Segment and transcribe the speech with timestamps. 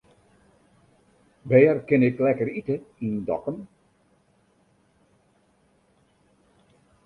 [1.49, 3.57] Wêr kin ik lekker ite yn Dokkum?